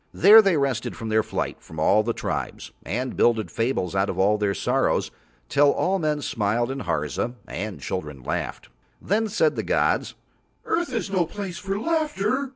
There 0.15 0.41
they 0.41 0.57
rested 0.57 0.95
from 0.95 1.09
their 1.09 1.21
flight 1.21 1.61
from 1.61 1.79
all 1.79 2.01
the 2.01 2.11
tribes, 2.11 2.71
and 2.83 3.15
builded 3.15 3.51
fables 3.51 3.93
out 3.95 4.09
of 4.09 4.17
all 4.17 4.39
their 4.39 4.55
sorrows 4.55 5.11
till 5.47 5.71
all 5.71 5.99
men 5.99 6.23
smiled 6.23 6.71
in 6.71 6.79
Harza 6.79 7.35
and 7.47 7.79
children 7.79 8.23
laughed. 8.23 8.69
Then 8.99 9.27
said 9.27 9.55
the 9.55 9.61
gods, 9.61 10.15
"Earth 10.65 10.91
is 10.91 11.11
no 11.11 11.27
place 11.27 11.59
for 11.59 11.77
laughter." 11.79 12.49